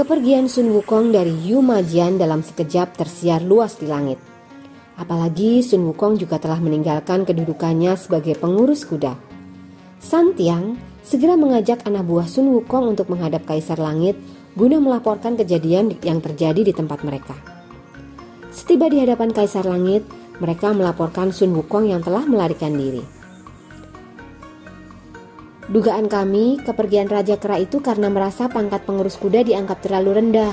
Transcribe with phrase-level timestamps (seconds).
[0.00, 4.16] Kepergian Sun Wukong dari Yu Majian dalam sekejap tersiar luas di langit.
[4.96, 9.12] Apalagi Sun Wukong juga telah meninggalkan kedudukannya sebagai pengurus kuda.
[10.00, 14.16] San Tiang segera mengajak anak buah Sun Wukong untuk menghadap Kaisar Langit
[14.56, 17.36] guna melaporkan kejadian yang terjadi di tempat mereka.
[18.48, 20.08] Setiba di hadapan Kaisar Langit,
[20.40, 23.19] mereka melaporkan Sun Wukong yang telah melarikan diri.
[25.70, 30.50] Dugaan kami, kepergian Raja Kera itu karena merasa pangkat pengurus kuda dianggap terlalu rendah,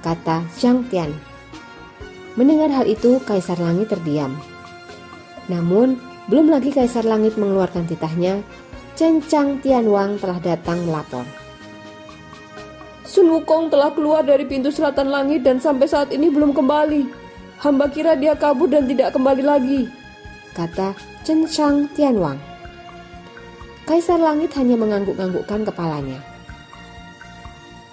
[0.00, 1.12] kata Zhang Tian.
[2.40, 4.32] Mendengar hal itu, Kaisar Langit terdiam.
[5.52, 6.00] Namun,
[6.32, 8.40] belum lagi Kaisar Langit mengeluarkan titahnya,
[8.96, 11.28] Chen Chang Tianwang telah datang melapor.
[13.04, 17.08] Sun Wukong telah keluar dari pintu selatan langit dan sampai saat ini belum kembali.
[17.60, 19.84] Hamba kira dia kabur dan tidak kembali lagi,
[20.56, 20.96] kata
[21.28, 22.49] Chen Chang Tianwang.
[23.90, 26.22] Kaisar Langit hanya mengangguk-anggukkan kepalanya.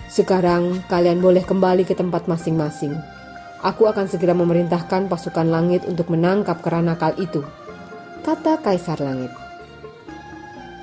[0.05, 2.93] Sekarang kalian boleh kembali ke tempat masing-masing.
[3.65, 7.41] Aku akan segera memerintahkan pasukan langit untuk menangkap keranakal itu,
[8.21, 9.33] kata Kaisar Langit.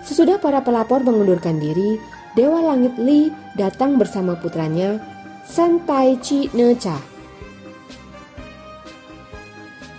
[0.02, 1.94] Sesudah para pelapor mengundurkan diri,
[2.34, 4.98] Dewa Langit Li datang bersama putranya,
[5.46, 6.98] Santai Chi Necha.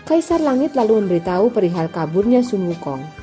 [0.04, 3.15] Kaisar Langit lalu memberitahu perihal kaburnya Sun Wukong.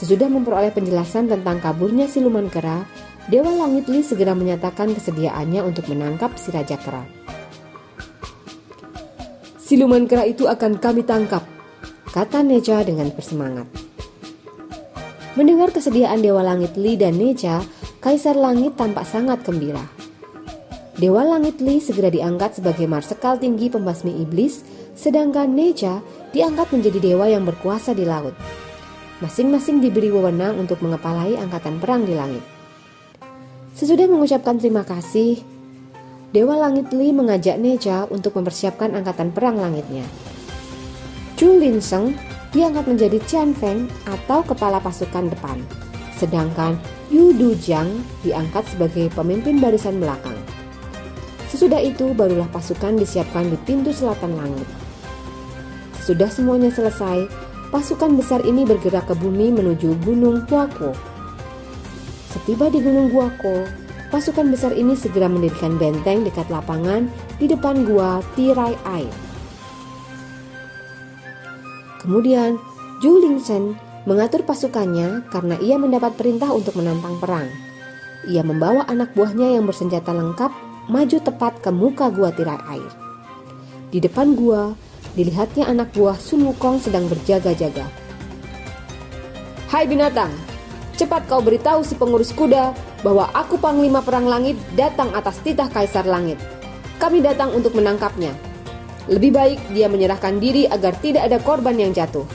[0.00, 2.88] Sesudah memperoleh penjelasan tentang kaburnya siluman kera,
[3.28, 7.04] Dewa Langit Li segera menyatakan kesediaannya untuk menangkap si Raja Kera.
[9.60, 11.44] Siluman kera itu akan kami tangkap,
[12.16, 13.68] kata Neja dengan bersemangat.
[15.36, 17.60] Mendengar kesediaan Dewa Langit Li dan Neja,
[18.00, 19.84] Kaisar Langit tampak sangat gembira.
[20.96, 24.64] Dewa Langit Li segera diangkat sebagai marsekal tinggi pembasmi iblis,
[24.96, 26.00] sedangkan Neja
[26.32, 28.32] diangkat menjadi dewa yang berkuasa di laut.
[29.20, 32.40] Masing-masing diberi wewenang untuk mengepalai angkatan perang di langit.
[33.76, 35.44] Sesudah mengucapkan terima kasih,
[36.32, 40.08] Dewa Langit Li mengajak Neja untuk mempersiapkan angkatan perang langitnya.
[41.36, 42.16] Chu Lin Seng
[42.56, 45.60] diangkat menjadi Qian Feng atau kepala pasukan depan,
[46.16, 46.80] sedangkan
[47.12, 50.36] Yu Du Jiang diangkat sebagai pemimpin barisan belakang.
[51.52, 54.68] Sesudah itu barulah pasukan disiapkan di pintu selatan langit.
[56.00, 60.90] Sesudah semuanya selesai, pasukan besar ini bergerak ke bumi menuju Gunung Huako.
[62.30, 63.62] Setiba di Gunung Huako,
[64.10, 67.06] pasukan besar ini segera mendirikan benteng dekat lapangan
[67.38, 69.14] di depan gua Tirai Air.
[72.02, 72.58] Kemudian,
[72.98, 77.46] Zhu Lingchen mengatur pasukannya karena ia mendapat perintah untuk menantang perang.
[78.26, 80.50] Ia membawa anak buahnya yang bersenjata lengkap
[80.90, 82.92] maju tepat ke muka gua tirai air.
[83.94, 84.74] Di depan gua,
[85.14, 87.86] dilihatnya anak buah Sun Wukong sedang berjaga-jaga.
[89.70, 90.30] Hai binatang,
[90.98, 92.74] cepat kau beritahu si pengurus kuda
[93.06, 96.38] bahwa aku panglima perang langit datang atas titah kaisar langit.
[96.98, 98.34] Kami datang untuk menangkapnya.
[99.08, 102.26] Lebih baik dia menyerahkan diri agar tidak ada korban yang jatuh.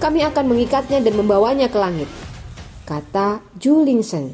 [0.00, 2.08] Kami akan mengikatnya dan membawanya ke langit.
[2.88, 4.32] Kata Ju Lingsen.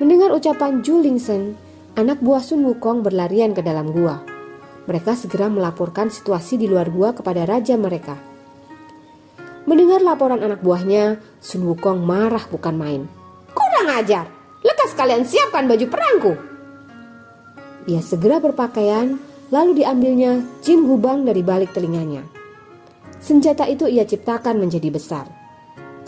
[0.00, 1.58] Mendengar ucapan Ju Lingsen,
[1.98, 4.27] anak buah Sun Wukong berlarian ke dalam gua
[4.88, 8.16] mereka segera melaporkan situasi di luar gua kepada raja mereka.
[9.68, 13.02] Mendengar laporan anak buahnya, Sun Wukong marah bukan main.
[13.52, 14.24] Kurang ajar,
[14.64, 16.32] lekas kalian siapkan baju perangku.
[17.84, 19.20] Ia segera berpakaian,
[19.52, 22.24] lalu diambilnya Jin Gubang dari balik telinganya.
[23.20, 25.28] Senjata itu ia ciptakan menjadi besar.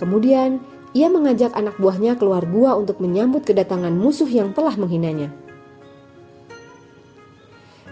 [0.00, 0.60] Kemudian,
[0.96, 5.36] ia mengajak anak buahnya keluar gua untuk menyambut kedatangan musuh yang telah menghinanya.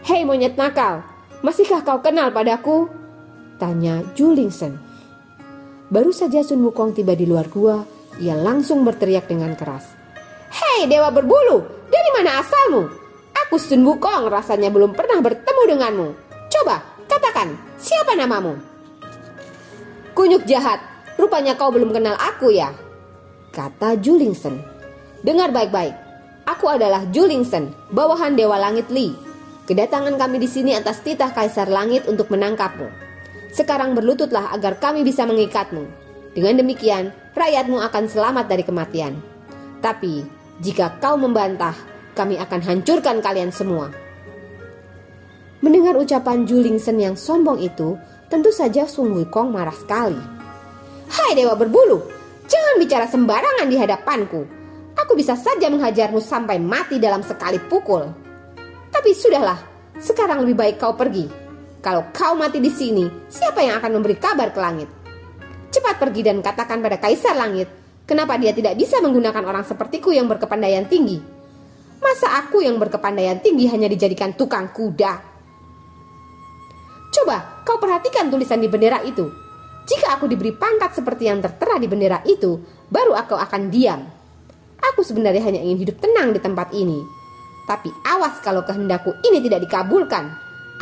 [0.08, 1.04] Hei monyet nakal,
[1.44, 2.88] masihkah kau kenal padaku?
[3.60, 4.80] Tanya Julingsen.
[5.92, 7.84] Baru saja Sun Wukong tiba di luar gua,
[8.16, 9.84] ia langsung berteriak dengan keras.
[10.48, 11.60] Hei dewa berbulu,
[11.92, 12.88] dari mana asalmu?
[13.36, 16.08] Aku Sun Wukong rasanya belum pernah bertemu denganmu.
[16.56, 18.56] Coba, katakan, siapa namamu?
[20.16, 20.80] Kunyuk jahat,
[21.20, 22.72] rupanya kau belum kenal aku ya?
[23.52, 24.56] Kata Julingsen.
[25.20, 25.92] Dengar baik-baik,
[26.48, 29.27] aku adalah Julingsen, bawahan Dewa Langit Li
[29.68, 32.88] Kedatangan kami di sini atas titah Kaisar Langit untuk menangkapmu.
[33.52, 35.84] Sekarang berlututlah agar kami bisa mengikatmu.
[36.32, 39.20] Dengan demikian, rakyatmu akan selamat dari kematian.
[39.84, 40.24] Tapi,
[40.64, 41.76] jika kau membantah,
[42.16, 43.92] kami akan hancurkan kalian semua.
[45.60, 48.00] Mendengar ucapan Julingsen yang sombong itu,
[48.32, 50.16] tentu saja Sun Wukong marah sekali.
[51.12, 52.08] Hai Dewa Berbulu,
[52.48, 54.48] jangan bicara sembarangan di hadapanku.
[54.96, 58.27] Aku bisa saja menghajarmu sampai mati dalam sekali pukul.
[58.88, 59.58] Tapi sudahlah,
[59.98, 61.28] sekarang lebih baik kau pergi.
[61.78, 64.88] Kalau kau mati di sini, siapa yang akan memberi kabar ke langit?
[65.68, 67.68] Cepat pergi dan katakan pada Kaisar Langit,
[68.08, 71.20] kenapa dia tidak bisa menggunakan orang sepertiku yang berkepandaian tinggi?
[72.00, 75.12] Masa aku yang berkepandaian tinggi hanya dijadikan tukang kuda?
[77.12, 79.28] Coba kau perhatikan tulisan di bendera itu.
[79.88, 82.60] Jika aku diberi pangkat seperti yang tertera di bendera itu,
[82.92, 84.04] baru aku akan diam.
[84.78, 87.17] Aku sebenarnya hanya ingin hidup tenang di tempat ini.
[87.68, 90.32] Tapi awas kalau kehendakku ini tidak dikabulkan.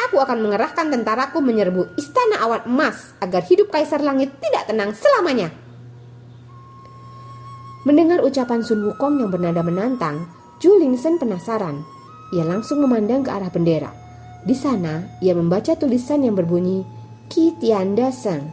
[0.07, 5.51] Aku akan mengerahkan tentaraku menyerbu istana awan emas agar hidup kaisar langit tidak tenang selamanya.
[7.83, 10.31] Mendengar ucapan Sun Wukong yang bernada menantang,
[10.63, 11.83] Ju Lingsen penasaran.
[12.35, 13.91] Ia langsung memandang ke arah bendera.
[14.47, 16.87] Di sana, ia membaca tulisan yang berbunyi
[17.27, 18.47] Ki Tianda Seng.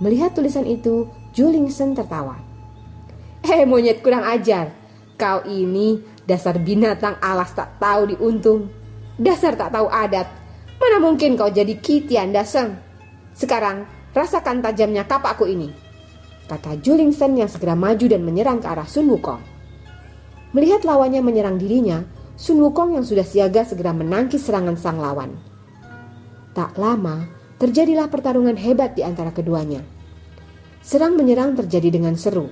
[0.00, 2.36] Melihat tulisan itu, Julingsen tertawa.
[3.44, 4.72] Eh monyet kurang ajar,
[5.16, 6.00] kau ini
[6.32, 8.72] dasar binatang alas tak tahu diuntung.
[9.20, 10.24] Dasar tak tahu adat,
[10.80, 12.80] mana mungkin kau jadi Ki Tianda Seng.
[13.36, 13.84] Sekarang,
[14.16, 15.68] rasakan tajamnya kapakku ini.
[16.48, 19.44] Kata Julingsen yang segera maju dan menyerang ke arah Sun Wukong.
[20.56, 22.04] Melihat lawannya menyerang dirinya,
[22.40, 25.36] Sun Wukong yang sudah siaga segera menangkis serangan sang lawan.
[26.56, 27.28] Tak lama,
[27.60, 29.84] terjadilah pertarungan hebat di antara keduanya.
[30.80, 32.48] Serang menyerang terjadi dengan seru,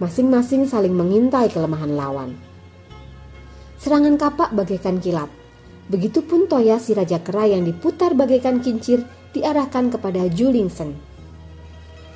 [0.00, 2.47] masing-masing saling mengintai kelemahan lawan.
[3.78, 5.30] Serangan kapak bagaikan kilat,
[5.86, 10.98] begitupun Toya si Raja Kera yang diputar bagaikan kincir diarahkan kepada Julingsen.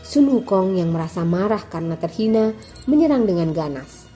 [0.03, 2.51] Sun Wukong yang merasa marah karena terhina
[2.91, 4.11] menyerang dengan ganas.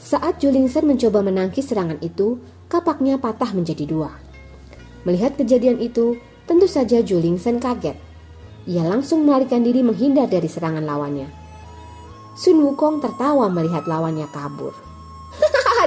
[0.00, 2.40] Saat Julingsen mencoba menangkis serangan itu,
[2.72, 4.16] kapaknya patah menjadi dua.
[5.04, 6.16] Melihat kejadian itu,
[6.48, 8.00] tentu saja Julingsen kaget.
[8.64, 11.28] Ia langsung melarikan diri menghindar dari serangan lawannya.
[12.40, 14.91] Sun Wukong tertawa melihat lawannya kabur.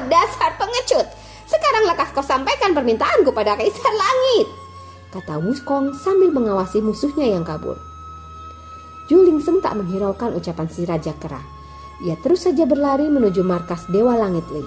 [0.05, 1.07] Dasar pengecut!
[1.45, 4.47] Sekarang lekas kau sampaikan permintaanku pada Kaisar Langit!
[5.13, 7.77] Kata Wukong sambil mengawasi musuhnya yang kabur.
[9.07, 11.39] Julingsen tak menghiraukan ucapan si Raja Kera.
[12.03, 14.65] Ia terus saja berlari menuju markas Dewa Langit Li.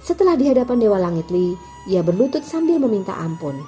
[0.00, 1.54] Setelah di hadapan Dewa Langit Li,
[1.86, 3.60] ia berlutut sambil meminta ampun.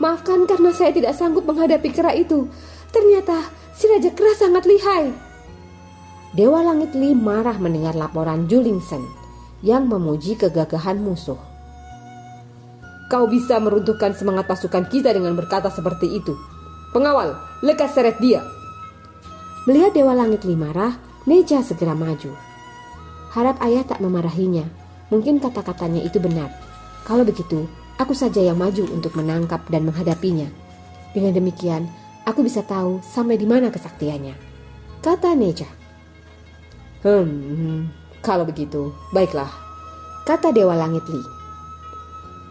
[0.00, 2.48] Maafkan karena saya tidak sanggup menghadapi kera itu.
[2.90, 5.12] Ternyata si Raja Kera sangat lihai.
[6.32, 9.27] Dewa Langit Li marah mendengar laporan Julingsen
[9.64, 11.38] yang memuji kegagahan musuh.
[13.08, 16.36] Kau bisa meruntuhkan semangat pasukan kita dengan berkata seperti itu.
[16.92, 18.44] Pengawal, lekas seret dia.
[19.64, 22.32] Melihat Dewa Langit Li marah, Neja segera maju.
[23.32, 24.64] Harap ayah tak memarahinya.
[25.12, 26.48] Mungkin kata-katanya itu benar.
[27.04, 30.48] Kalau begitu, aku saja yang maju untuk menangkap dan menghadapinya.
[31.12, 31.88] Dengan demikian,
[32.24, 34.36] aku bisa tahu sampai di mana kesaktiannya.
[35.00, 35.68] Kata Neja.
[37.04, 37.88] Hmm,
[38.20, 39.50] kalau begitu, baiklah.
[40.26, 41.22] Kata Dewa Langit Li.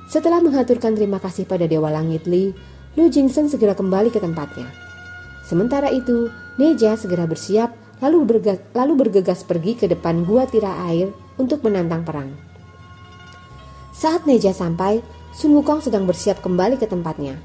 [0.07, 2.55] Setelah menghaturkan terima kasih pada Dewa Langit Li,
[2.97, 4.65] Lu Jingsen segera kembali ke tempatnya.
[5.45, 7.69] Sementara itu, Neja segera bersiap
[8.01, 12.33] lalu, bergegas, lalu bergegas pergi ke depan gua tira air untuk menantang perang.
[13.93, 15.01] Saat Neja sampai,
[15.37, 17.37] Sun Wukong sedang bersiap kembali ke tempatnya.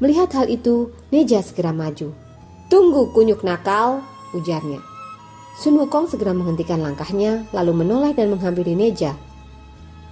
[0.00, 2.12] Melihat hal itu, Neja segera maju.
[2.68, 4.04] Tunggu kunyuk nakal,
[4.36, 4.91] ujarnya.
[5.52, 9.12] Sun Wukong segera menghentikan langkahnya, lalu menoleh dan menghampiri Neja.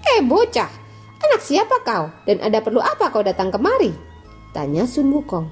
[0.04, 0.68] Eh bocah,
[1.20, 3.92] anak siapa kau dan ada perlu apa kau datang kemari?
[4.52, 5.48] Tanya Sun Wukong.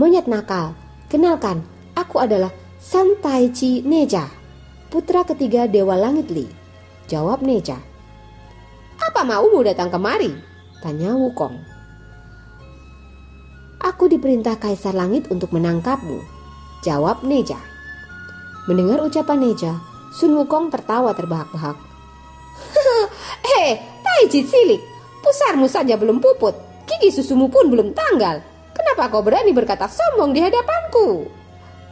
[0.00, 0.72] Monyet nakal,
[1.12, 1.60] kenalkan,
[1.92, 4.26] aku adalah Santai Chi Neja,
[4.88, 6.48] putra ketiga Dewa Langit Li.
[7.04, 7.76] Jawab Neja.
[8.96, 10.32] Apa maumu datang kemari?
[10.80, 11.60] Tanya Wukong.
[13.84, 16.24] Aku diperintah Kaisar Langit untuk menangkapmu.
[16.80, 17.73] Jawab Neja.
[18.64, 19.76] Mendengar ucapan Neja,
[20.08, 21.76] Sun Wukong tertawa terbahak-bahak.
[23.52, 24.80] Hei, Taiji silik,
[25.20, 26.56] pusarmu saja belum puput,
[26.88, 28.40] gigi susumu pun belum tanggal.
[28.72, 31.28] Kenapa kau berani berkata sombong di hadapanku?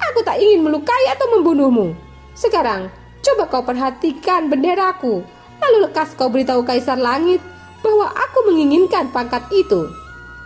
[0.01, 1.93] Aku tak ingin melukai atau membunuhmu.
[2.33, 2.89] Sekarang,
[3.21, 5.21] coba kau perhatikan benderaku.
[5.61, 7.45] Lalu lekas kau beritahu Kaisar Langit
[7.85, 9.93] bahwa aku menginginkan pangkat itu.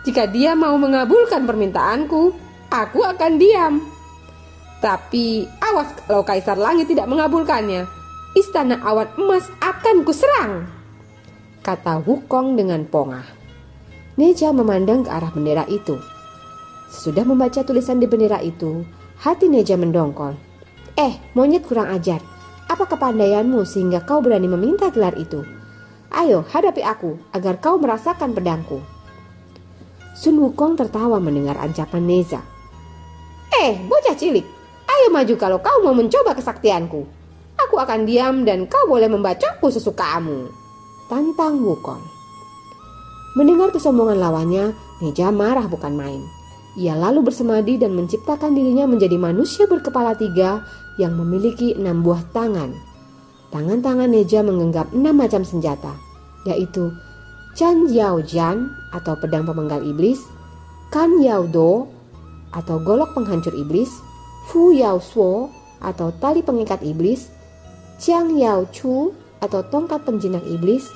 [0.03, 2.35] Jika dia mau mengabulkan permintaanku,
[2.67, 3.79] aku akan diam.
[4.77, 7.87] Tapi awas kalau Kaisar Langit tidak mengabulkannya.
[8.37, 10.53] Istana awan emas akan kuserang.
[11.65, 13.25] Kata Wukong dengan pongah.
[14.17, 15.99] Neja memandang ke arah bendera itu.
[16.89, 18.87] Sesudah membaca tulisan di bendera itu,
[19.19, 20.37] Hati Neja mendongkol.
[20.97, 22.23] Eh, monyet kurang ajar.
[22.67, 25.45] Apa kepandaianmu sehingga kau berani meminta gelar itu?
[26.09, 28.81] Ayo, hadapi aku agar kau merasakan pedangku.
[30.17, 32.41] Sun Wukong tertawa mendengar ancaman Neza.
[33.53, 34.56] Eh, bocah cilik,
[34.97, 37.05] ayo maju kalau kau mau mencoba kesaktianku.
[37.57, 40.49] Aku akan diam dan kau boleh membacaku sesukamu.
[41.09, 42.01] Tantang Wukong.
[43.37, 46.25] Mendengar kesombongan lawannya, Neja marah bukan main.
[46.77, 50.65] Ia lalu bersemadi dan menciptakan dirinya menjadi manusia berkepala tiga
[50.97, 52.73] yang memiliki enam buah tangan.
[53.53, 55.93] Tangan-tangan Neja menggenggam enam macam senjata,
[56.49, 56.89] yaitu
[57.57, 60.21] Chan Yao Jan atau pedang pemenggal iblis,
[60.93, 61.89] Kan Yao Do
[62.53, 63.89] atau golok penghancur iblis,
[64.47, 65.51] Fu Yao Suo
[65.83, 67.29] atau tali pengikat iblis,
[67.99, 69.13] Chiang Yao Chu
[69.43, 70.87] atau tongkat penjinak iblis,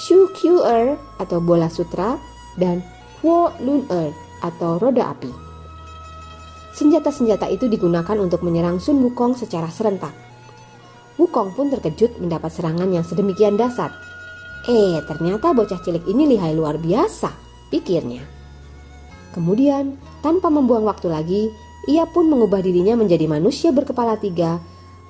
[0.00, 2.16] Shu Qiu Er atau bola sutra,
[2.56, 2.80] dan
[3.20, 5.30] Huo Lun Er atau roda api.
[6.74, 10.14] Senjata-senjata itu digunakan untuk menyerang Sun Wukong secara serentak.
[11.14, 13.94] Wukong pun terkejut mendapat serangan yang sedemikian dasar
[14.64, 17.28] Eh, ternyata bocah cilik ini lihai luar biasa,
[17.68, 18.24] pikirnya.
[19.36, 21.52] Kemudian, tanpa membuang waktu lagi,
[21.84, 24.60] ia pun mengubah dirinya menjadi manusia berkepala tiga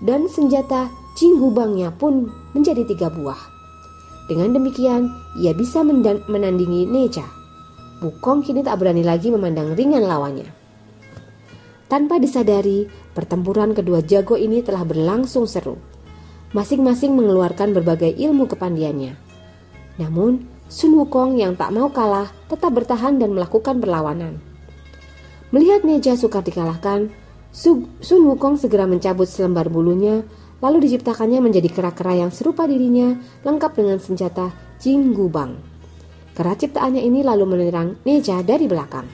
[0.02, 3.38] dan senjata cinggubangnya pun menjadi tiga buah.
[4.25, 7.28] Dengan demikian, ia bisa menandingi Neja.
[8.00, 10.49] Bukong kini tak berani lagi memandang ringan lawannya.
[11.87, 15.76] Tanpa disadari, pertempuran kedua jago ini telah berlangsung seru.
[16.57, 19.14] Masing-masing mengeluarkan berbagai ilmu kepandiannya.
[20.00, 24.53] Namun, Sun Wukong yang tak mau kalah tetap bertahan dan melakukan perlawanan.
[25.54, 27.14] Melihat Neja sukar dikalahkan,
[27.54, 30.26] Sun Wukong segera mencabut selembar bulunya,
[30.58, 33.14] lalu diciptakannya menjadi kera-kera yang serupa dirinya,
[33.46, 34.50] lengkap dengan senjata
[34.82, 35.54] Jing Gubang.
[36.34, 39.06] Kera ciptaannya ini lalu menyerang Neja dari belakang.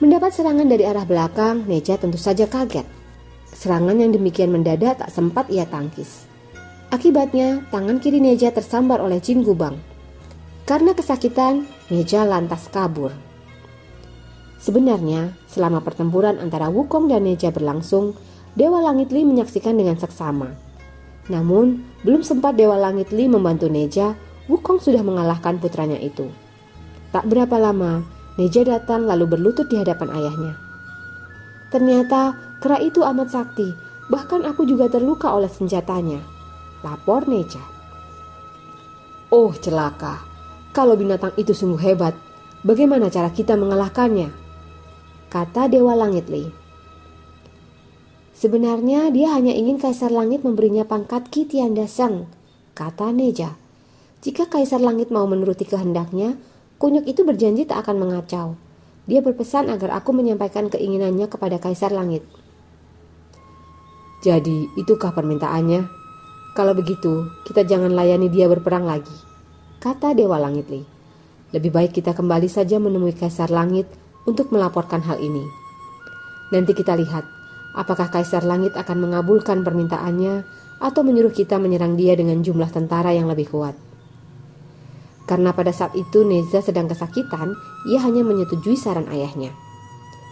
[0.00, 2.88] Mendapat serangan dari arah belakang, Neja tentu saja kaget.
[3.52, 6.24] Serangan yang demikian mendadak tak sempat ia tangkis.
[6.88, 9.76] Akibatnya, tangan kiri Neja tersambar oleh Jin Gubang.
[10.64, 13.27] Karena kesakitan, Neja lantas kabur.
[14.58, 18.18] Sebenarnya, selama pertempuran antara Wukong dan Neja berlangsung,
[18.58, 20.50] Dewa Langit Li menyaksikan dengan seksama.
[21.30, 24.18] Namun, belum sempat Dewa Langit Li membantu Neja,
[24.50, 26.26] Wukong sudah mengalahkan putranya itu.
[27.14, 28.02] Tak berapa lama,
[28.34, 30.58] Neja datang lalu berlutut di hadapan ayahnya.
[31.70, 33.70] Ternyata kera itu amat sakti,
[34.10, 36.18] bahkan aku juga terluka oleh senjatanya.
[36.82, 37.62] Lapor Neja.
[39.28, 40.24] Oh celaka,
[40.72, 42.16] kalau binatang itu sungguh hebat,
[42.64, 44.47] bagaimana cara kita mengalahkannya?
[45.28, 46.48] Kata Dewa Langit Li.
[48.32, 52.28] Sebenarnya dia hanya ingin Kaisar Langit memberinya pangkat Ki Tianda Sang,
[52.72, 53.56] kata Neja.
[54.24, 56.40] Jika Kaisar Langit mau menuruti kehendaknya,
[56.80, 58.56] kunyuk itu berjanji tak akan mengacau.
[59.04, 62.24] Dia berpesan agar aku menyampaikan keinginannya kepada Kaisar Langit.
[64.24, 65.86] Jadi, itukah permintaannya?
[66.56, 69.28] Kalau begitu, kita jangan layani dia berperang lagi
[69.78, 70.82] kata Dewa Langit Li.
[71.54, 73.86] Lebih baik kita kembali saja menemui Kaisar Langit
[74.28, 75.48] untuk melaporkan hal ini.
[76.52, 77.24] Nanti kita lihat
[77.72, 80.44] apakah Kaisar Langit akan mengabulkan permintaannya
[80.84, 83.72] atau menyuruh kita menyerang dia dengan jumlah tentara yang lebih kuat.
[85.28, 87.52] Karena pada saat itu Neza sedang kesakitan,
[87.88, 89.52] ia hanya menyetujui saran ayahnya.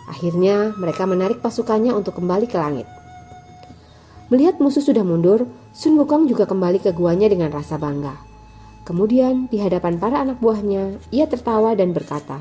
[0.09, 2.89] Akhirnya mereka menarik pasukannya untuk kembali ke langit.
[4.33, 5.45] Melihat musuh sudah mundur,
[5.77, 8.17] Sun Wukong juga kembali ke guanya dengan rasa bangga.
[8.89, 12.41] Kemudian di hadapan para anak buahnya, ia tertawa dan berkata,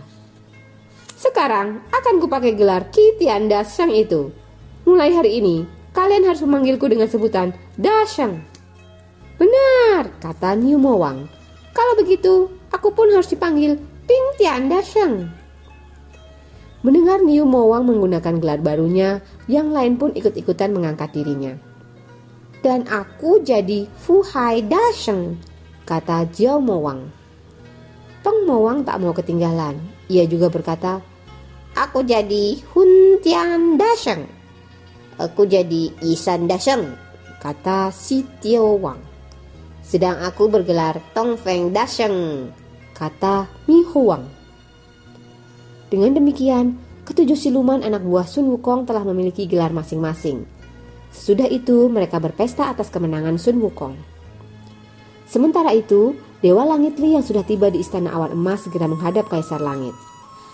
[1.16, 4.36] Sekarang akan kupakai gelar Kitian Dasyang itu.
[4.84, 5.64] Mulai hari ini,
[5.96, 8.44] kalian harus memanggilku dengan sebutan Dasyang.
[9.40, 11.32] Benar, kata Niu Mowang.
[11.72, 15.32] Kalau begitu, aku pun harus dipanggil Ping Tian Dasyang.
[16.84, 21.56] Mendengar Niu Mowang menggunakan gelar barunya, yang lain pun ikut-ikutan mengangkat dirinya.
[22.60, 25.40] Dan aku jadi Fu Hai Dasyang
[25.88, 27.08] kata Jiao Mowang.
[28.20, 29.95] Peng Mowang tak mau ketinggalan.
[30.12, 31.02] Ia juga berkata,
[31.76, 34.24] Aku jadi Hun Tian Dasheng.
[35.20, 36.96] Aku jadi Isan Dasheng,
[37.44, 39.00] kata si Tio Wang.
[39.86, 42.50] Sedang aku bergelar Tong Feng Dasheng,
[42.96, 44.26] kata Mi Huang.
[45.94, 50.42] Dengan demikian, ketujuh siluman anak buah Sun Wukong telah memiliki gelar masing-masing.
[51.14, 53.94] Sesudah itu, mereka berpesta atas kemenangan Sun Wukong.
[55.30, 59.58] Sementara itu, Dewa Langit Li yang sudah tiba di Istana Awan Emas segera menghadap Kaisar
[59.58, 59.98] Langit.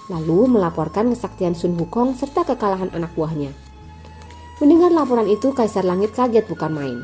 [0.08, 3.52] Lalu melaporkan kesaktian Sun Wukong serta kekalahan anak buahnya.
[4.64, 7.04] Mendengar laporan itu, Kaisar Langit kaget bukan main.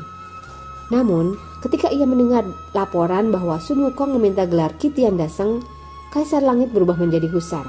[0.88, 5.60] Namun, ketika ia mendengar laporan bahwa Sun Wukong meminta gelar Kitian Daseng,
[6.08, 7.68] Kaisar Langit berubah menjadi gusar.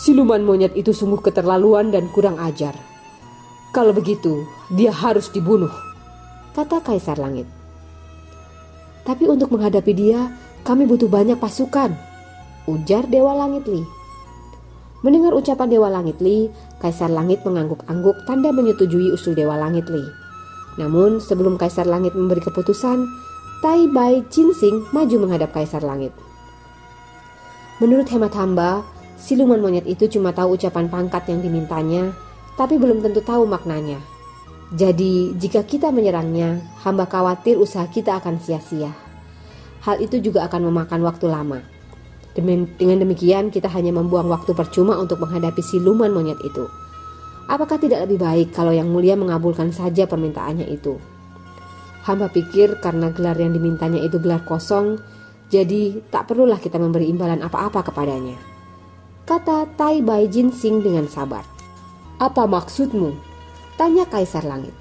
[0.00, 2.72] Siluman monyet itu sungguh keterlaluan dan kurang ajar.
[3.76, 5.68] Kalau begitu, dia harus dibunuh,
[6.56, 7.57] kata Kaisar Langit.
[9.08, 10.28] Tapi untuk menghadapi dia,
[10.68, 11.96] kami butuh banyak pasukan.
[12.68, 13.80] Ujar Dewa Langit Li.
[15.00, 20.04] Mendengar ucapan Dewa Langit Li, Kaisar Langit mengangguk-angguk tanda menyetujui usul Dewa Langit Li.
[20.76, 23.08] Namun sebelum Kaisar Langit memberi keputusan,
[23.64, 26.12] Tai Bai Jinsing maju menghadap Kaisar Langit.
[27.80, 28.84] Menurut hemat hamba,
[29.16, 32.12] siluman monyet itu cuma tahu ucapan pangkat yang dimintanya,
[32.60, 34.17] tapi belum tentu tahu maknanya.
[34.68, 38.92] Jadi, jika kita menyerangnya, hamba khawatir usaha kita akan sia-sia.
[39.80, 41.64] Hal itu juga akan memakan waktu lama.
[42.36, 46.68] Dengan demikian, kita hanya membuang waktu percuma untuk menghadapi siluman monyet itu.
[47.48, 51.00] Apakah tidak lebih baik kalau Yang Mulia mengabulkan saja permintaannya itu?
[52.04, 55.00] Hamba pikir karena gelar yang dimintanya itu gelar kosong,
[55.48, 58.36] jadi tak perlulah kita memberi imbalan apa-apa kepadanya.
[59.24, 61.44] Kata Tai Bai Jin Sing dengan sabar.
[62.20, 63.27] Apa maksudmu?
[63.78, 64.74] Tanya Kaisar Langit.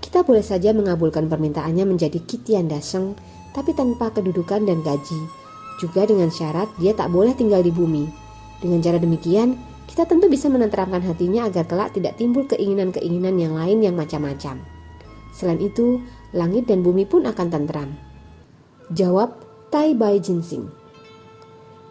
[0.00, 3.14] Kita boleh saja mengabulkan permintaannya menjadi Kitian Daseng,
[3.52, 5.40] tapi tanpa kedudukan dan gaji
[5.80, 8.04] juga dengan syarat dia tak boleh tinggal di bumi.
[8.60, 9.56] Dengan cara demikian,
[9.88, 14.60] kita tentu bisa menenteramkan hatinya agar kelak tidak timbul keinginan-keinginan yang lain yang macam-macam.
[15.32, 16.04] Selain itu,
[16.36, 17.96] langit dan bumi pun akan tentram.
[18.92, 19.40] Jawab
[19.72, 20.68] Tai Bai Jinsing.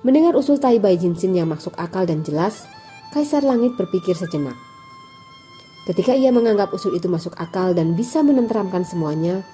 [0.06, 2.70] Mendengar usul Tai Bai Jinsing yang masuk akal dan jelas,
[3.10, 4.68] Kaisar Langit berpikir sejenak.
[5.88, 9.45] Ketika ia menganggap usul itu masuk akal dan bisa menenteramkan semuanya,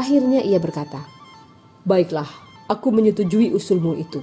[0.00, 1.04] akhirnya ia berkata,
[1.86, 2.28] "Baiklah,
[2.68, 4.20] Aku menyetujui usulmu itu.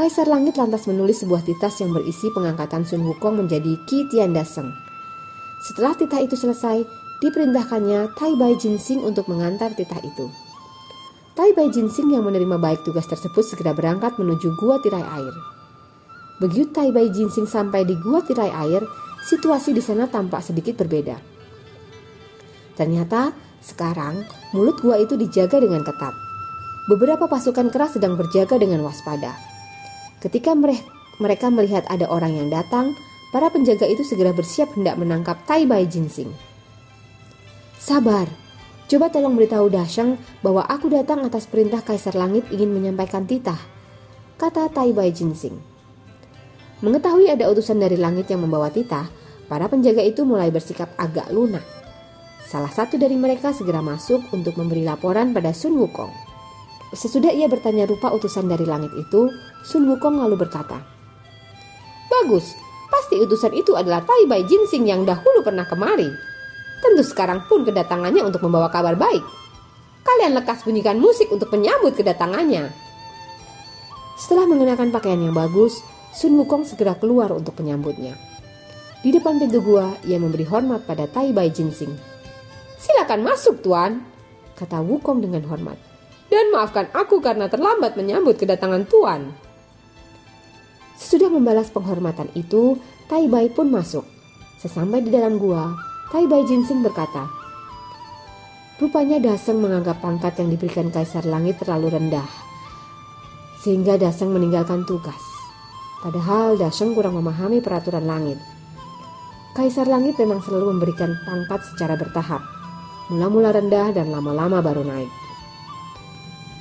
[0.00, 4.72] Kaisar Langit lantas menulis sebuah titas yang berisi pengangkatan Sun Wukong menjadi Ki Tiandaseng.
[5.68, 6.88] Setelah titah itu selesai,
[7.20, 10.32] diperintahkannya Tai Bai Jinsing untuk mengantar titah itu.
[11.36, 15.36] Tai Bai Jinsing yang menerima baik tugas tersebut segera berangkat menuju gua tirai air.
[16.40, 18.80] Begitu Tai Bai Jinsing sampai di gua tirai air,
[19.26, 21.18] situasi di sana tampak sedikit berbeda.
[22.78, 24.22] Ternyata sekarang
[24.54, 26.26] mulut gua itu dijaga dengan ketat
[26.86, 29.34] beberapa pasukan keras sedang berjaga dengan waspada.
[30.22, 30.54] Ketika
[31.18, 32.94] mereka melihat ada orang yang datang,
[33.34, 36.30] para penjaga itu segera bersiap hendak menangkap Tai Bai Jinsing.
[37.76, 38.30] Sabar,
[38.86, 43.58] coba tolong beritahu Dasheng bahwa aku datang atas perintah Kaisar Langit ingin menyampaikan titah,
[44.38, 45.58] kata Tai Bai Jinsing.
[46.86, 49.10] Mengetahui ada utusan dari langit yang membawa titah,
[49.46, 51.62] para penjaga itu mulai bersikap agak lunak.
[52.46, 56.14] Salah satu dari mereka segera masuk untuk memberi laporan pada Sun Wukong.
[56.94, 59.26] Sesudah ia bertanya rupa utusan dari langit itu,
[59.66, 60.78] Sun Wukong lalu berkata,
[62.06, 62.54] Bagus,
[62.86, 66.06] pasti utusan itu adalah Tai Bai Jinsing yang dahulu pernah kemari.
[66.78, 69.26] Tentu sekarang pun kedatangannya untuk membawa kabar baik.
[70.06, 72.70] Kalian lekas bunyikan musik untuk menyambut kedatangannya.
[74.14, 75.82] Setelah mengenakan pakaian yang bagus,
[76.14, 78.14] Sun Wukong segera keluar untuk menyambutnya.
[79.06, 81.94] Di depan pintu gua, ia memberi hormat pada Tai Bai Jinsing.
[82.74, 84.02] Silakan masuk, Tuan,
[84.58, 85.78] kata Wukong dengan hormat
[86.26, 89.30] dan maafkan aku karena terlambat menyambut kedatangan Tuan.
[90.98, 94.02] Sesudah membalas penghormatan itu, Tai Bai pun masuk.
[94.58, 95.70] Sesampai di dalam gua,
[96.10, 97.30] Tai Bai Jinsing berkata,
[98.82, 102.26] Rupanya Daseng menganggap pangkat yang diberikan Kaisar Langit terlalu rendah,
[103.62, 105.22] sehingga Daseng meninggalkan tugas.
[106.02, 108.55] Padahal Daseng kurang memahami peraturan langit.
[109.56, 112.44] Kaisar Langit memang selalu memberikan pangkat secara bertahap,
[113.08, 115.08] mula-mula rendah dan lama-lama baru naik.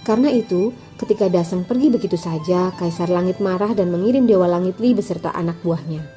[0.08, 4.96] Karena itu, ketika Daseng pergi begitu saja, Kaisar Langit marah dan mengirim Dewa Langit Li
[4.96, 6.08] beserta anak buahnya.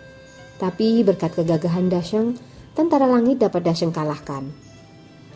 [0.62, 2.38] Tapi berkat kegagahan Daseng,
[2.78, 4.46] tentara langit dapat Daseng kalahkan.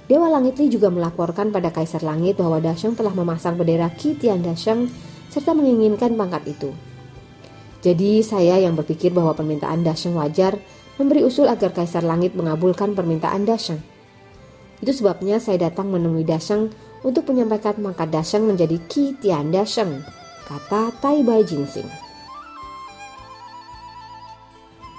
[0.06, 4.86] Dewa Langit Li juga melaporkan pada Kaisar Langit bahwa Daseng telah memasang bendera Kitian Daseng
[5.26, 6.70] serta menginginkan pangkat itu.
[7.82, 10.54] Jadi saya yang berpikir bahwa permintaan Daseng wajar
[11.00, 13.80] memberi usul agar Kaisar Langit mengabulkan permintaan Daseng.
[14.82, 16.74] Itu sebabnya saya datang menemui Daseng
[17.06, 20.02] untuk menyampaikan mangkat Dasheng menjadi Ki Tian Dasheng,
[20.46, 21.86] kata Tai Bai Jinsing.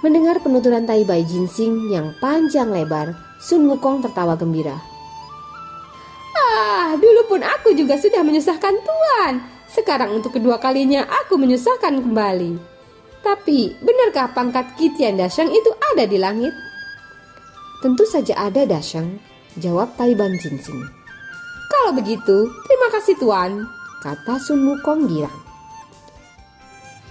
[0.04, 4.76] Mendengar penuturan Tai Bai Jinsing yang panjang lebar, Sun Wukong tertawa gembira.
[6.36, 9.34] Ah, dulu pun aku juga sudah menyusahkan Tuan.
[9.72, 12.73] Sekarang untuk kedua kalinya aku menyusahkan kembali.
[13.24, 16.52] Tapi, benarkah pangkat Kitian Dasheng itu ada di langit?
[17.80, 19.16] Tentu saja ada Dasheng,
[19.56, 20.84] jawab Tai Ban Jinsing.
[21.72, 23.64] Kalau begitu, terima kasih Tuan,
[24.04, 25.40] kata Sun Wukong girang.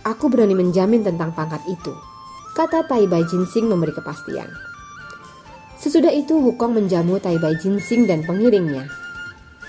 [0.06, 1.94] Aku berani menjamin tentang pangkat itu,
[2.54, 4.48] kata Tai Bai Jinsing memberi kepastian.
[5.82, 8.86] Sesudah itu Wukong menjamu Tai Bai Jinsing dan pengiringnya.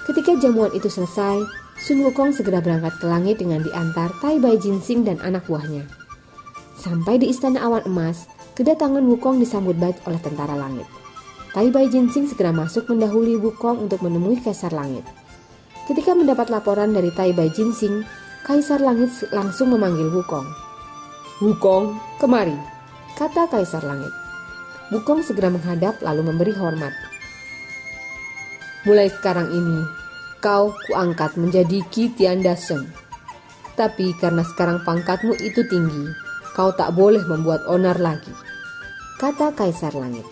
[0.05, 1.41] Ketika jamuan itu selesai,
[1.81, 6.04] Sun Wukong segera berangkat ke langit dengan diantar Tai Bai Jinsing dan anak buahnya.
[6.85, 10.85] Sampai di istana awan emas, kedatangan Wukong disambut baik oleh tentara langit.
[11.57, 15.07] Tai Bai Jinsing segera masuk mendahului Wukong untuk menemui Kaisar Langit.
[15.89, 18.05] Ketika mendapat laporan dari Tai Bai Jinsing,
[18.45, 20.45] Kaisar Langit langsung memanggil Wukong.
[21.41, 22.59] Wukong, kemari,
[23.17, 24.13] kata Kaisar Langit.
[24.93, 26.93] Wukong segera menghadap lalu memberi hormat.
[28.85, 29.89] Mulai sekarang ini,
[30.45, 32.85] kau kuangkat menjadi Ki Tianda Seng.
[33.73, 36.24] Tapi karena sekarang pangkatmu itu tinggi,
[36.55, 38.31] kau tak boleh membuat onar lagi,
[39.19, 40.23] kata Kaisar Langit.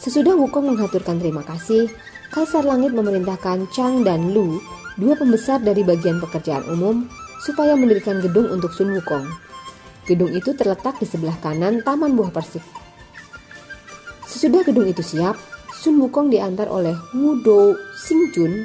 [0.00, 1.92] Sesudah Wukong menghaturkan terima kasih,
[2.32, 4.56] Kaisar Langit memerintahkan Chang dan Lu,
[4.96, 7.04] dua pembesar dari bagian pekerjaan umum,
[7.44, 9.28] supaya mendirikan gedung untuk Sun Wukong.
[10.08, 12.64] Gedung itu terletak di sebelah kanan Taman Buah Persik.
[14.24, 15.36] Sesudah gedung itu siap,
[15.72, 18.64] Sun Wukong diantar oleh Wudou Xingjun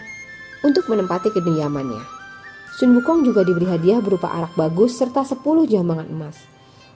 [0.64, 2.19] untuk menempati kediamannya.
[2.80, 6.40] Sun Wukong juga diberi hadiah berupa arak bagus serta 10 jambangan emas.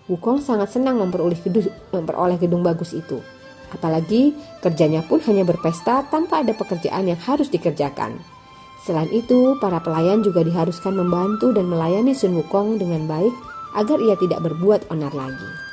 [0.07, 3.19] Wukong sangat senang memperoleh gedung, memperoleh gedung bagus itu.
[3.67, 4.31] Apalagi
[4.63, 8.15] kerjanya pun hanya berpesta tanpa ada pekerjaan yang harus dikerjakan.
[8.87, 13.35] Selain itu, para pelayan juga diharuskan membantu dan melayani Sun Wukong dengan baik
[13.75, 15.72] agar ia tidak berbuat onar lagi.